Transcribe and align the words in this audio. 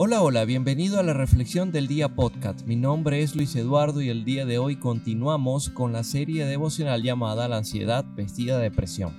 Hola, 0.00 0.22
hola, 0.22 0.44
bienvenido 0.44 1.00
a 1.00 1.02
la 1.02 1.12
Reflexión 1.12 1.72
del 1.72 1.88
Día 1.88 2.08
Podcast. 2.08 2.64
Mi 2.68 2.76
nombre 2.76 3.20
es 3.20 3.34
Luis 3.34 3.56
Eduardo 3.56 4.00
y 4.00 4.10
el 4.10 4.24
día 4.24 4.46
de 4.46 4.56
hoy 4.56 4.76
continuamos 4.76 5.70
con 5.70 5.92
la 5.92 6.04
serie 6.04 6.46
devocional 6.46 7.02
llamada 7.02 7.48
La 7.48 7.56
ansiedad 7.56 8.04
vestida 8.14 8.58
de 8.58 8.70
depresión. 8.70 9.12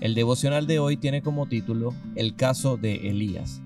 El 0.00 0.14
devocional 0.14 0.68
de 0.68 0.78
hoy 0.78 0.96
tiene 0.96 1.22
como 1.22 1.48
título 1.48 1.92
El 2.14 2.36
caso 2.36 2.76
de 2.76 3.08
Elías. 3.08 3.60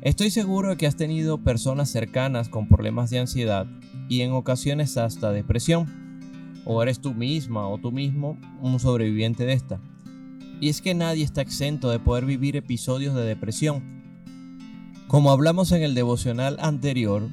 Estoy 0.00 0.30
seguro 0.30 0.70
de 0.70 0.76
que 0.76 0.88
has 0.88 0.96
tenido 0.96 1.38
personas 1.38 1.90
cercanas 1.90 2.48
con 2.48 2.66
problemas 2.66 3.08
de 3.10 3.20
ansiedad 3.20 3.68
y 4.08 4.22
en 4.22 4.32
ocasiones 4.32 4.96
hasta 4.96 5.30
depresión. 5.30 5.86
O 6.64 6.82
eres 6.82 6.98
tú 6.98 7.14
misma 7.14 7.68
o 7.68 7.78
tú 7.78 7.92
mismo 7.92 8.36
un 8.60 8.80
sobreviviente 8.80 9.46
de 9.46 9.52
esta. 9.52 9.80
Y 10.60 10.70
es 10.70 10.82
que 10.82 10.92
nadie 10.92 11.22
está 11.22 11.40
exento 11.40 11.88
de 11.88 12.00
poder 12.00 12.24
vivir 12.24 12.56
episodios 12.56 13.14
de 13.14 13.22
depresión 13.22 13.94
como 15.08 15.30
hablamos 15.30 15.72
en 15.72 15.82
el 15.82 15.94
devocional 15.94 16.56
anterior, 16.60 17.28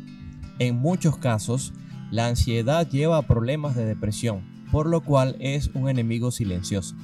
en 0.60 0.76
muchos 0.76 1.18
casos 1.18 1.74
la 2.12 2.28
ansiedad 2.28 2.88
lleva 2.88 3.18
a 3.18 3.22
problemas 3.22 3.76
de 3.76 3.86
depresión, 3.86 4.42
por 4.72 4.88
lo 4.88 5.02
cual 5.02 5.36
es 5.40 5.72
un 5.74 5.90
enemigo 5.90 6.32
silencioso. 6.32 6.96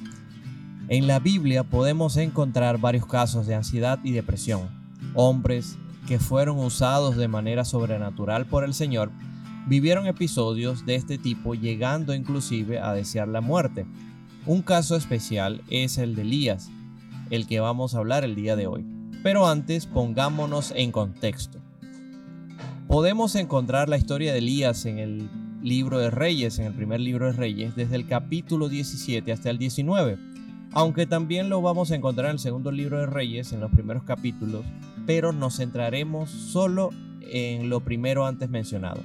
En 0.88 1.06
la 1.06 1.18
Biblia 1.18 1.64
podemos 1.64 2.16
encontrar 2.16 2.78
varios 2.78 3.06
casos 3.06 3.46
de 3.46 3.54
ansiedad 3.54 3.98
y 4.04 4.12
depresión. 4.12 4.68
Hombres 5.14 5.78
que 6.06 6.18
fueron 6.18 6.58
usados 6.58 7.16
de 7.16 7.28
manera 7.28 7.64
sobrenatural 7.64 8.46
por 8.46 8.64
el 8.64 8.74
Señor 8.74 9.10
vivieron 9.66 10.06
episodios 10.06 10.86
de 10.86 10.94
este 10.94 11.18
tipo 11.18 11.54
llegando 11.54 12.14
inclusive 12.14 12.78
a 12.78 12.94
desear 12.94 13.28
la 13.28 13.40
muerte. 13.40 13.86
Un 14.46 14.62
caso 14.62 14.96
especial 14.96 15.62
es 15.68 15.98
el 15.98 16.14
de 16.14 16.22
Elías, 16.22 16.70
el 17.30 17.46
que 17.46 17.60
vamos 17.60 17.94
a 17.94 17.98
hablar 17.98 18.24
el 18.24 18.34
día 18.34 18.56
de 18.56 18.66
hoy. 18.66 18.97
Pero 19.22 19.46
antes 19.46 19.86
pongámonos 19.86 20.72
en 20.76 20.92
contexto. 20.92 21.58
Podemos 22.86 23.34
encontrar 23.34 23.88
la 23.88 23.98
historia 23.98 24.32
de 24.32 24.38
Elías 24.38 24.86
en 24.86 24.98
el 24.98 25.28
libro 25.62 25.98
de 25.98 26.10
Reyes, 26.10 26.58
en 26.58 26.66
el 26.66 26.74
primer 26.74 27.00
libro 27.00 27.26
de 27.26 27.32
Reyes, 27.32 27.76
desde 27.76 27.96
el 27.96 28.06
capítulo 28.06 28.68
17 28.68 29.30
hasta 29.32 29.50
el 29.50 29.58
19, 29.58 30.18
aunque 30.72 31.06
también 31.06 31.48
lo 31.48 31.60
vamos 31.60 31.90
a 31.90 31.96
encontrar 31.96 32.26
en 32.26 32.32
el 32.32 32.38
segundo 32.38 32.70
libro 32.70 32.98
de 32.98 33.06
Reyes, 33.06 33.52
en 33.52 33.60
los 33.60 33.70
primeros 33.72 34.04
capítulos, 34.04 34.64
pero 35.06 35.32
nos 35.32 35.56
centraremos 35.56 36.30
solo 36.30 36.90
en 37.20 37.68
lo 37.68 37.80
primero 37.80 38.26
antes 38.26 38.48
mencionado. 38.48 39.02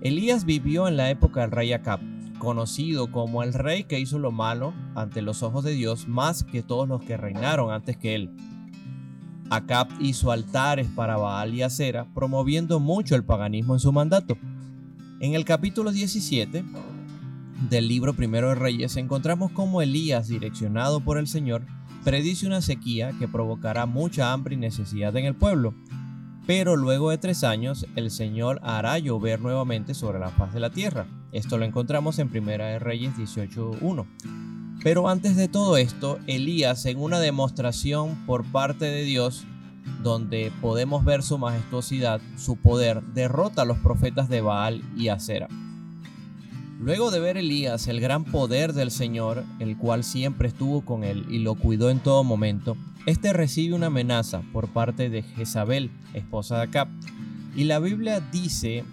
Elías 0.00 0.44
vivió 0.44 0.88
en 0.88 0.96
la 0.96 1.10
época 1.10 1.42
del 1.42 1.50
rey 1.50 1.72
Acab, 1.72 2.00
conocido 2.38 3.10
como 3.10 3.42
el 3.42 3.52
rey 3.52 3.84
que 3.84 3.98
hizo 3.98 4.18
lo 4.18 4.30
malo 4.30 4.74
ante 4.94 5.22
los 5.22 5.42
ojos 5.42 5.64
de 5.64 5.72
Dios 5.72 6.06
más 6.06 6.44
que 6.44 6.62
todos 6.62 6.88
los 6.88 7.02
que 7.02 7.16
reinaron 7.16 7.72
antes 7.72 7.96
que 7.96 8.14
él. 8.14 8.30
Acab 9.50 9.88
hizo 10.00 10.32
altares 10.32 10.88
para 10.94 11.16
Baal 11.16 11.54
y 11.54 11.62
Acera, 11.62 12.06
promoviendo 12.14 12.80
mucho 12.80 13.14
el 13.14 13.24
paganismo 13.24 13.74
en 13.74 13.80
su 13.80 13.92
mandato. 13.92 14.36
En 15.20 15.34
el 15.34 15.44
capítulo 15.44 15.92
17 15.92 16.64
del 17.70 17.88
libro 17.88 18.14
Primero 18.14 18.48
de 18.48 18.56
Reyes 18.56 18.96
encontramos 18.96 19.52
cómo 19.52 19.82
Elías, 19.82 20.28
direccionado 20.28 21.00
por 21.00 21.18
el 21.18 21.26
Señor, 21.26 21.64
predice 22.04 22.46
una 22.46 22.60
sequía 22.60 23.12
que 23.18 23.28
provocará 23.28 23.86
mucha 23.86 24.32
hambre 24.32 24.54
y 24.54 24.58
necesidad 24.58 25.16
en 25.16 25.24
el 25.24 25.34
pueblo. 25.34 25.74
Pero 26.46 26.76
luego 26.76 27.10
de 27.10 27.18
tres 27.18 27.42
años, 27.42 27.86
el 27.96 28.10
Señor 28.10 28.60
hará 28.62 28.98
llover 28.98 29.40
nuevamente 29.40 29.94
sobre 29.94 30.18
la 30.18 30.30
faz 30.30 30.54
de 30.54 30.60
la 30.60 30.70
tierra. 30.70 31.06
Esto 31.32 31.58
lo 31.58 31.64
encontramos 31.64 32.18
en 32.18 32.28
Primera 32.28 32.66
de 32.66 32.78
Reyes 32.78 33.16
18.1. 33.16 34.55
Pero 34.82 35.08
antes 35.08 35.36
de 35.36 35.48
todo 35.48 35.76
esto, 35.76 36.18
Elías, 36.26 36.86
en 36.86 36.98
una 36.98 37.18
demostración 37.18 38.14
por 38.26 38.44
parte 38.44 38.84
de 38.84 39.02
Dios, 39.02 39.44
donde 40.02 40.52
podemos 40.60 41.04
ver 41.04 41.22
su 41.22 41.38
majestuosidad, 41.38 42.20
su 42.36 42.56
poder, 42.56 43.02
derrota 43.02 43.62
a 43.62 43.64
los 43.64 43.78
profetas 43.78 44.28
de 44.28 44.40
Baal 44.40 44.82
y 44.96 45.08
Acera. 45.08 45.48
Luego 46.78 47.10
de 47.10 47.20
ver 47.20 47.36
Elías 47.36 47.88
el 47.88 48.00
gran 48.00 48.24
poder 48.24 48.74
del 48.74 48.90
Señor, 48.90 49.44
el 49.60 49.76
cual 49.78 50.04
siempre 50.04 50.48
estuvo 50.48 50.84
con 50.84 51.04
él 51.04 51.24
y 51.30 51.38
lo 51.38 51.54
cuidó 51.54 51.90
en 51.90 52.00
todo 52.00 52.22
momento, 52.22 52.76
este 53.06 53.32
recibe 53.32 53.74
una 53.74 53.86
amenaza 53.86 54.42
por 54.52 54.68
parte 54.68 55.08
de 55.08 55.22
Jezabel, 55.22 55.90
esposa 56.12 56.56
de 56.56 56.62
Acab, 56.64 56.88
y 57.56 57.64
la 57.64 57.78
Biblia 57.78 58.20
dice 58.20 58.84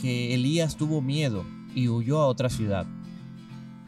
que 0.00 0.34
Elías 0.34 0.76
tuvo 0.76 1.00
miedo 1.00 1.44
y 1.74 1.88
huyó 1.88 2.20
a 2.20 2.26
otra 2.26 2.50
ciudad 2.50 2.86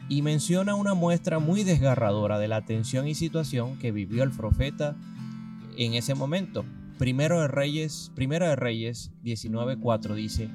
y 0.07 0.21
menciona 0.21 0.75
una 0.75 0.93
muestra 0.93 1.39
muy 1.39 1.63
desgarradora 1.63 2.37
de 2.39 2.47
la 2.47 2.61
tensión 2.61 3.07
y 3.07 3.15
situación 3.15 3.77
que 3.77 3.91
vivió 3.91 4.23
el 4.23 4.31
profeta 4.31 4.95
en 5.77 5.93
ese 5.93 6.15
momento. 6.15 6.65
Primero 6.97 7.41
de 7.41 7.47
Reyes, 7.47 8.11
Primero 8.15 8.47
de 8.47 8.55
Reyes 8.55 9.11
19:4 9.23 10.15
dice: 10.15 10.49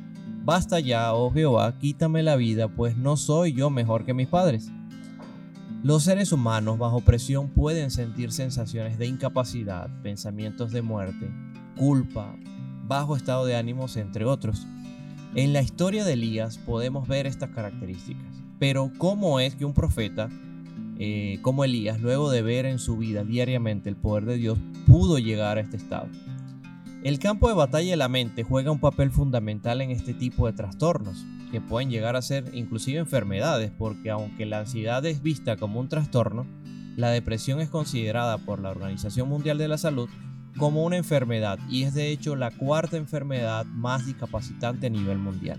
Basta 0.45 0.81
ya, 0.81 1.13
oh 1.13 1.31
Jehová, 1.33 1.79
quítame 1.79 2.23
la 2.23 2.37
vida, 2.37 2.69
pues 2.69 2.97
no 2.97 3.17
soy 3.17 3.53
yo 3.53 3.71
mejor 3.71 4.05
que 4.05 4.15
mis 4.15 4.29
padres. 4.29 4.71
Los 5.83 6.05
seres 6.05 6.33
humanos 6.33 6.79
bajo 6.79 7.01
presión 7.01 7.49
pueden 7.49 7.91
sentir 7.91 8.33
sensaciones 8.33 8.99
de 8.99 9.07
incapacidad, 9.07 9.89
pensamientos 10.03 10.73
de 10.73 10.83
muerte, 10.83 11.31
culpa, 11.77 12.37
bajo 12.87 13.17
estado 13.17 13.47
de 13.47 13.57
ánimos, 13.57 13.97
entre 13.97 14.25
otros. 14.25 14.67
En 15.35 15.53
la 15.53 15.63
historia 15.63 16.05
de 16.05 16.15
Elías 16.15 16.59
podemos 16.59 17.07
ver 17.09 17.27
estas 17.27 17.51
características. 17.51 18.30
Pero 18.61 18.93
¿cómo 18.99 19.41
es 19.41 19.57
que 19.57 19.65
un 19.65 19.75
profeta 19.75 20.29
eh, 20.99 21.39
como 21.41 21.65
Elías, 21.65 22.01
luego 22.01 22.31
de 22.31 22.43
ver 22.43 22.67
en 22.67 22.79
su 22.79 22.99
vida 22.99 23.25
diariamente 23.25 23.89
el 23.89 23.97
poder 23.97 24.27
de 24.27 24.37
Dios, 24.37 24.59
pudo 24.87 25.19
llegar 25.19 25.59
a 25.59 25.63
este 25.63 25.79
estado? 25.79 26.09
El 27.03 27.19
campo 27.19 27.49
de 27.49 27.55
batalla 27.55 27.91
de 27.91 27.97
la 27.97 28.09
mente 28.09 28.45
juega 28.45 28.71
un 28.71 28.79
papel 28.79 29.11
fundamental 29.11 29.81
en 29.81 29.91
este 29.91 30.13
tipo 30.13 30.47
de 30.47 30.53
trastornos, 30.53 31.25
que 31.51 31.63
pueden 31.63 31.91
llegar 31.91 32.15
a 32.15 32.23
ser 32.23 32.51
inclusive 32.55 32.99
enfermedades, 32.99 33.73
porque 33.77 34.11
aunque 34.11 34.45
la 34.45 34.61
ansiedad 34.61 35.05
es 35.07 35.23
vista 35.23 35.57
como 35.57 35.81
un 35.81 35.89
trastorno, 35.89 36.47
la 36.97 37.09
depresión 37.09 37.61
es 37.61 37.71
considerada 37.71 38.37
por 38.37 38.61
la 38.61 38.71
Organización 38.71 39.27
Mundial 39.31 39.57
de 39.57 39.69
la 39.69 39.79
Salud 39.79 40.11
como 40.59 40.85
una 40.85 40.99
enfermedad 40.99 41.59
y 41.71 41.85
es 41.85 41.95
de 41.95 42.11
hecho 42.11 42.37
la 42.37 42.51
cuarta 42.51 42.99
enfermedad 42.99 43.65
más 43.65 44.05
discapacitante 44.05 44.89
a 44.89 44.91
nivel 44.91 45.17
mundial. 45.17 45.59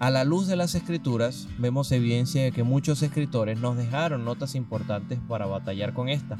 A 0.00 0.08
la 0.08 0.24
luz 0.24 0.46
de 0.46 0.56
las 0.56 0.74
escrituras, 0.74 1.46
vemos 1.58 1.92
evidencia 1.92 2.42
de 2.42 2.52
que 2.52 2.62
muchos 2.62 3.02
escritores 3.02 3.60
nos 3.60 3.76
dejaron 3.76 4.24
notas 4.24 4.54
importantes 4.54 5.18
para 5.28 5.44
batallar 5.44 5.92
con 5.92 6.08
esta. 6.08 6.38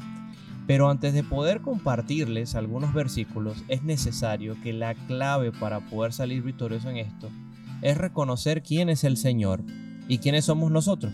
Pero 0.65 0.89
antes 0.89 1.13
de 1.13 1.21
poder 1.21 1.61
compartirles 1.61 2.55
algunos 2.55 2.91
versículos, 2.91 3.63
es 3.67 3.83
necesario 3.83 4.59
que 4.63 4.73
la 4.73 4.95
clave 4.95 5.51
para 5.51 5.79
poder 5.79 6.11
salir 6.11 6.41
victorioso 6.41 6.89
en 6.89 6.97
esto 6.97 7.29
es 7.83 7.99
reconocer 7.99 8.63
quién 8.63 8.89
es 8.89 9.03
el 9.03 9.15
Señor 9.15 9.61
y 10.07 10.17
quiénes 10.17 10.45
somos 10.45 10.71
nosotros. 10.71 11.13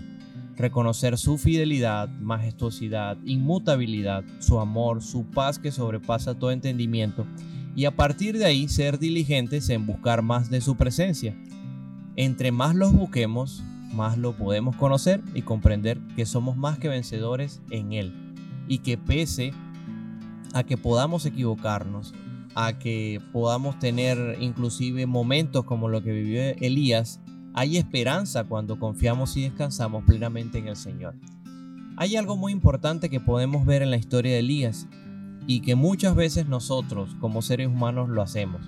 Reconocer 0.55 1.17
su 1.17 1.37
fidelidad, 1.37 2.07
majestuosidad, 2.07 3.17
inmutabilidad, 3.25 4.23
su 4.39 4.61
amor, 4.61 5.03
su 5.03 5.25
paz 5.25 5.59
que 5.59 5.73
sobrepasa 5.73 6.39
todo 6.39 6.51
entendimiento 6.51 7.27
y 7.75 7.83
a 7.83 7.95
partir 7.97 8.37
de 8.37 8.45
ahí 8.45 8.69
ser 8.69 8.99
diligentes 8.99 9.69
en 9.69 9.85
buscar 9.85 10.21
más 10.21 10.49
de 10.49 10.61
su 10.61 10.77
presencia 10.77 11.35
entre 12.17 12.51
más 12.51 12.75
los 12.75 12.91
busquemos, 12.91 13.63
más 13.93 14.17
lo 14.17 14.35
podemos 14.35 14.75
conocer 14.75 15.23
y 15.33 15.43
comprender 15.43 15.99
que 16.15 16.25
somos 16.25 16.57
más 16.57 16.77
que 16.79 16.89
vencedores 16.89 17.61
en 17.69 17.93
Él. 17.93 18.35
Y 18.67 18.79
que 18.79 18.97
pese 18.97 19.53
a 20.53 20.63
que 20.63 20.77
podamos 20.77 21.25
equivocarnos, 21.25 22.13
a 22.55 22.79
que 22.79 23.21
podamos 23.31 23.79
tener 23.79 24.37
inclusive 24.41 25.05
momentos 25.05 25.63
como 25.63 25.87
lo 25.87 26.01
que 26.01 26.11
vivió 26.11 26.41
Elías, 26.41 27.21
hay 27.53 27.77
esperanza 27.77 28.43
cuando 28.43 28.79
confiamos 28.79 29.37
y 29.37 29.43
descansamos 29.43 30.03
plenamente 30.03 30.57
en 30.57 30.67
el 30.67 30.75
Señor. 30.75 31.15
Hay 31.97 32.15
algo 32.15 32.35
muy 32.35 32.51
importante 32.51 33.09
que 33.09 33.19
podemos 33.19 33.65
ver 33.65 33.81
en 33.83 33.91
la 33.91 33.97
historia 33.97 34.33
de 34.33 34.39
Elías 34.39 34.87
y 35.47 35.61
que 35.61 35.75
muchas 35.75 36.15
veces 36.15 36.47
nosotros 36.47 37.15
como 37.19 37.41
seres 37.41 37.67
humanos 37.67 38.09
lo 38.09 38.21
hacemos. 38.21 38.61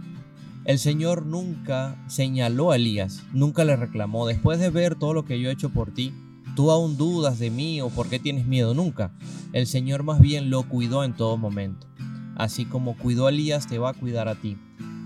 El 0.70 0.78
Señor 0.78 1.26
nunca 1.26 2.00
señaló 2.06 2.70
a 2.70 2.76
Elías, 2.76 3.24
nunca 3.34 3.66
le 3.66 3.76
reclamó, 3.76 4.28
después 4.28 4.60
de 4.60 4.70
ver 4.70 4.94
todo 4.94 5.16
lo 5.16 5.26
que 5.26 5.42
yo 5.42 5.50
he 5.50 5.52
hecho 5.52 5.72
por 5.72 5.92
ti, 5.96 6.14
tú 6.56 6.70
aún 6.70 6.96
dudas 6.96 7.40
de 7.40 7.50
mí 7.50 7.82
o 7.82 7.90
por 7.90 8.08
qué 8.08 8.20
tienes 8.20 8.46
miedo, 8.46 8.76
nunca. 8.76 9.12
El 9.52 9.66
Señor 9.66 10.04
más 10.04 10.22
bien 10.22 10.52
lo 10.52 10.70
cuidó 10.70 11.04
en 11.04 11.16
todo 11.16 11.38
momento. 11.38 11.88
Así 12.36 12.66
como 12.66 12.96
cuidó 12.96 13.26
a 13.26 13.32
Elías, 13.32 13.66
te 13.66 13.80
va 13.80 13.90
a 13.90 13.94
cuidar 13.96 14.28
a 14.28 14.36
ti. 14.36 14.60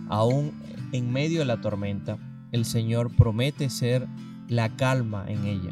Aún 0.09 0.51
en 0.91 1.13
medio 1.13 1.39
de 1.39 1.45
la 1.45 1.61
tormenta, 1.61 2.17
el 2.51 2.65
Señor 2.65 3.15
promete 3.15 3.69
ser 3.69 4.05
la 4.49 4.67
calma 4.75 5.23
en 5.29 5.45
ella. 5.45 5.71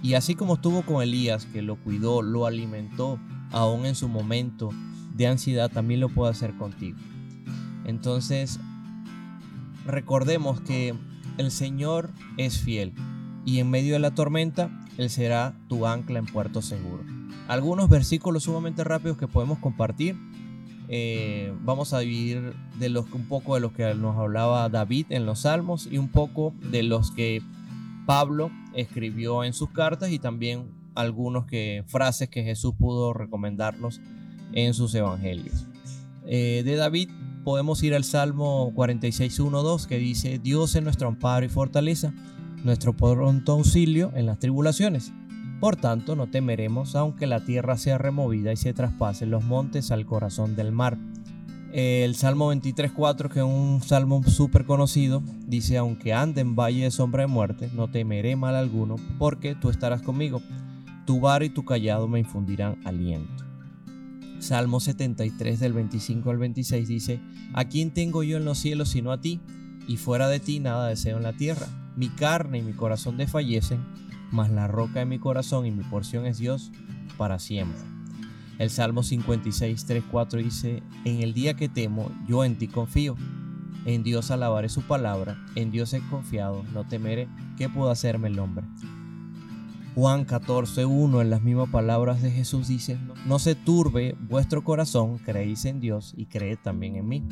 Y 0.00 0.14
así 0.14 0.36
como 0.36 0.54
estuvo 0.54 0.82
con 0.82 1.02
Elías, 1.02 1.46
que 1.46 1.60
lo 1.60 1.74
cuidó, 1.74 2.22
lo 2.22 2.46
alimentó, 2.46 3.18
aún 3.50 3.84
en 3.84 3.96
su 3.96 4.08
momento 4.08 4.70
de 5.12 5.26
ansiedad, 5.26 5.72
también 5.72 5.98
lo 5.98 6.08
puede 6.08 6.30
hacer 6.30 6.56
contigo. 6.56 6.98
Entonces, 7.84 8.60
recordemos 9.86 10.60
que 10.60 10.94
el 11.38 11.50
Señor 11.50 12.10
es 12.36 12.58
fiel 12.58 12.92
y 13.44 13.58
en 13.58 13.70
medio 13.70 13.94
de 13.94 13.98
la 13.98 14.14
tormenta 14.14 14.70
Él 14.96 15.10
será 15.10 15.54
tu 15.68 15.86
ancla 15.86 16.18
en 16.18 16.26
puerto 16.26 16.62
seguro. 16.62 17.04
Algunos 17.48 17.88
versículos 17.88 18.44
sumamente 18.44 18.84
rápidos 18.84 19.18
que 19.18 19.28
podemos 19.28 19.58
compartir 19.58 20.16
eh, 20.88 21.54
vamos 21.62 21.94
a 21.94 22.00
dividir 22.00 22.54
de 22.78 22.88
los, 22.90 23.10
un 23.12 23.26
poco 23.26 23.54
de 23.54 23.60
los 23.60 23.72
que 23.72 23.94
nos 23.94 24.16
hablaba 24.16 24.68
David 24.68 25.06
en 25.10 25.24
los 25.24 25.40
Salmos 25.40 25.88
y 25.90 25.98
un 25.98 26.08
poco 26.08 26.52
de 26.70 26.82
los 26.82 27.10
que 27.10 27.42
Pablo 28.06 28.50
escribió 28.74 29.44
en 29.44 29.54
sus 29.54 29.70
cartas 29.70 30.10
y 30.10 30.18
también 30.18 30.64
algunos 30.94 31.46
que, 31.46 31.84
frases 31.86 32.28
que 32.28 32.44
Jesús 32.44 32.74
pudo 32.78 33.14
recomendarnos 33.14 34.00
en 34.52 34.74
sus 34.74 34.94
evangelios. 34.94 35.66
Eh, 36.26 36.62
de 36.64 36.76
David 36.76 37.10
podemos 37.44 37.82
ir 37.82 37.94
al 37.94 38.04
Salmo 38.04 38.72
46.1.2 38.74 39.86
que 39.86 39.98
dice, 39.98 40.38
Dios 40.38 40.74
es 40.74 40.82
nuestro 40.82 41.08
amparo 41.08 41.44
y 41.44 41.48
fortaleza, 41.48 42.12
nuestro 42.64 42.94
pronto 42.94 43.52
auxilio 43.52 44.10
en 44.14 44.26
las 44.26 44.38
tribulaciones. 44.38 45.12
Por 45.60 45.76
tanto, 45.76 46.16
no 46.16 46.26
temeremos 46.26 46.96
aunque 46.96 47.26
la 47.26 47.44
tierra 47.44 47.76
sea 47.76 47.98
removida 47.98 48.52
y 48.52 48.56
se 48.56 48.72
traspasen 48.72 49.30
los 49.30 49.44
montes 49.44 49.90
al 49.90 50.06
corazón 50.06 50.56
del 50.56 50.72
mar. 50.72 50.98
El 51.72 52.14
Salmo 52.14 52.52
23.4, 52.52 53.28
que 53.28 53.40
es 53.40 53.44
un 53.44 53.80
salmo 53.82 54.22
súper 54.24 54.64
conocido, 54.64 55.22
dice, 55.46 55.76
aunque 55.76 56.12
ande 56.12 56.40
en 56.40 56.54
valle 56.54 56.84
de 56.84 56.90
sombra 56.90 57.22
de 57.22 57.26
muerte, 57.26 57.68
no 57.74 57.90
temeré 57.90 58.36
mal 58.36 58.54
alguno, 58.54 58.96
porque 59.18 59.54
tú 59.54 59.70
estarás 59.70 60.00
conmigo. 60.00 60.40
Tu 61.04 61.20
bar 61.20 61.42
y 61.42 61.50
tu 61.50 61.64
callado 61.64 62.06
me 62.06 62.20
infundirán 62.20 62.78
aliento. 62.84 63.43
Salmo 64.38 64.80
73 64.80 65.60
del 65.60 65.72
25 65.72 66.30
al 66.30 66.38
26 66.38 66.88
dice, 66.88 67.20
¿A 67.54 67.64
quién 67.66 67.92
tengo 67.92 68.22
yo 68.22 68.36
en 68.36 68.44
los 68.44 68.58
cielos 68.58 68.90
sino 68.90 69.12
a 69.12 69.20
ti? 69.20 69.40
Y 69.86 69.96
fuera 69.96 70.28
de 70.28 70.40
ti 70.40 70.60
nada 70.60 70.88
deseo 70.88 71.16
en 71.16 71.22
la 71.22 71.32
tierra. 71.32 71.66
Mi 71.96 72.08
carne 72.08 72.58
y 72.58 72.62
mi 72.62 72.72
corazón 72.72 73.16
desfallecen, 73.16 73.84
mas 74.30 74.50
la 74.50 74.66
roca 74.66 75.00
de 75.00 75.06
mi 75.06 75.18
corazón 75.18 75.66
y 75.66 75.70
mi 75.70 75.84
porción 75.84 76.26
es 76.26 76.38
Dios 76.38 76.72
para 77.16 77.38
siempre. 77.38 77.80
El 78.58 78.70
Salmo 78.70 79.02
56, 79.02 79.84
3, 79.84 80.04
4 80.10 80.38
dice, 80.40 80.82
En 81.04 81.22
el 81.22 81.34
día 81.34 81.54
que 81.54 81.68
temo, 81.68 82.10
yo 82.26 82.44
en 82.44 82.56
ti 82.56 82.68
confío. 82.68 83.16
En 83.84 84.02
Dios 84.02 84.30
alabaré 84.30 84.68
su 84.68 84.82
palabra, 84.82 85.44
en 85.56 85.70
Dios 85.70 85.92
he 85.92 86.00
confiado, 86.08 86.64
no 86.72 86.86
temeré, 86.86 87.28
¿qué 87.58 87.68
puedo 87.68 87.90
hacerme 87.90 88.28
el 88.28 88.38
hombre? 88.38 88.64
Juan 89.94 90.24
14, 90.24 90.86
1 90.86 91.20
en 91.20 91.30
las 91.30 91.42
mismas 91.42 91.68
palabras 91.68 92.20
de 92.20 92.32
Jesús 92.32 92.66
dice, 92.66 92.98
no 93.26 93.38
se 93.38 93.54
turbe 93.54 94.16
vuestro 94.18 94.64
corazón, 94.64 95.18
creéis 95.18 95.64
en 95.66 95.78
Dios 95.78 96.14
y 96.16 96.26
creed 96.26 96.58
también 96.60 96.96
en 96.96 97.06
mí. 97.06 97.22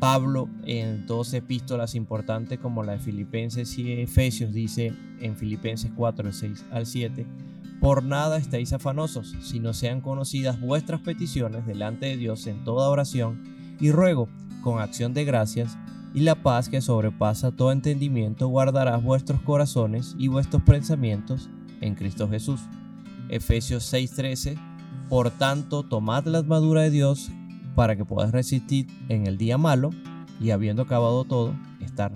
Pablo 0.00 0.48
en 0.64 1.06
dos 1.06 1.32
epístolas 1.34 1.94
importantes 1.94 2.58
como 2.58 2.82
la 2.82 2.92
de 2.92 2.98
Filipenses 2.98 3.78
y 3.78 3.92
Efesios 3.92 4.52
dice 4.52 4.92
en 5.20 5.36
Filipenses 5.36 5.92
4, 5.94 6.32
6 6.32 6.64
al 6.72 6.86
7, 6.86 7.26
por 7.80 8.02
nada 8.02 8.38
estéis 8.38 8.72
afanosos, 8.72 9.36
sino 9.40 9.72
sean 9.72 10.00
conocidas 10.00 10.60
vuestras 10.60 11.02
peticiones 11.02 11.64
delante 11.64 12.06
de 12.06 12.16
Dios 12.16 12.48
en 12.48 12.64
toda 12.64 12.88
oración 12.88 13.40
y 13.78 13.92
ruego 13.92 14.28
con 14.64 14.80
acción 14.80 15.14
de 15.14 15.24
gracias, 15.24 15.78
y 16.12 16.20
la 16.20 16.42
paz 16.42 16.68
que 16.68 16.80
sobrepasa 16.80 17.52
todo 17.52 17.70
entendimiento 17.70 18.48
guardará 18.48 18.96
vuestros 18.96 19.40
corazones 19.42 20.16
y 20.18 20.26
vuestros 20.26 20.64
pensamientos 20.64 21.48
en 21.80 21.94
Cristo 21.94 22.28
Jesús. 22.28 22.60
Efesios 23.28 23.92
6:13, 23.92 24.56
por 25.08 25.30
tanto, 25.30 25.82
tomad 25.82 26.24
la 26.26 26.38
armadura 26.38 26.82
de 26.82 26.90
Dios 26.90 27.30
para 27.74 27.96
que 27.96 28.04
puedas 28.04 28.32
resistir 28.32 28.86
en 29.08 29.26
el 29.26 29.38
día 29.38 29.58
malo 29.58 29.90
y 30.40 30.50
habiendo 30.50 30.82
acabado 30.82 31.24
todo, 31.24 31.54
estar 31.80 32.12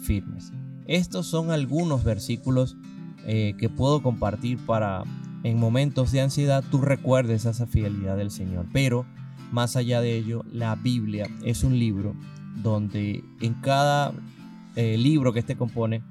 firmes. 0.00 0.52
Estos 0.86 1.26
son 1.26 1.50
algunos 1.50 2.04
versículos 2.04 2.76
eh, 3.26 3.54
que 3.58 3.68
puedo 3.68 4.02
compartir 4.02 4.58
para 4.66 5.04
en 5.44 5.58
momentos 5.58 6.10
de 6.12 6.22
ansiedad 6.22 6.64
tú 6.70 6.78
recuerdes 6.80 7.44
esa 7.44 7.66
fidelidad 7.66 8.16
del 8.16 8.30
Señor. 8.30 8.66
Pero 8.72 9.06
más 9.52 9.76
allá 9.76 10.00
de 10.00 10.16
ello, 10.16 10.44
la 10.50 10.74
Biblia 10.74 11.26
es 11.42 11.64
un 11.64 11.78
libro 11.78 12.14
donde 12.62 13.24
en 13.40 13.54
cada 13.54 14.12
eh, 14.76 14.96
libro 14.96 15.32
que 15.32 15.40
este 15.40 15.56
compone 15.56 16.02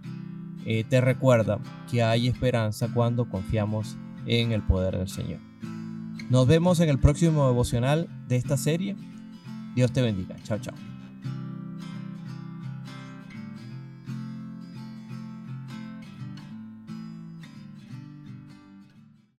eh, 0.65 0.83
te 0.87 1.01
recuerda 1.01 1.59
que 1.89 2.03
hay 2.03 2.27
esperanza 2.27 2.87
cuando 2.93 3.29
confiamos 3.29 3.97
en 4.25 4.51
el 4.51 4.61
poder 4.61 4.97
del 4.97 5.09
Señor. 5.09 5.39
Nos 6.29 6.47
vemos 6.47 6.79
en 6.79 6.89
el 6.89 6.99
próximo 6.99 7.47
devocional 7.47 8.07
de 8.27 8.37
esta 8.37 8.57
serie. 8.57 8.95
Dios 9.75 9.91
te 9.91 10.01
bendiga. 10.01 10.35
Chao, 10.43 10.59
chao. 10.59 10.92